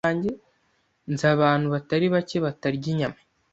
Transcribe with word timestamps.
Nzi 1.11 1.25
abantu 1.35 1.67
batari 1.73 2.05
bake 2.13 2.37
batarya 2.45 2.85
inyama. 2.93 3.19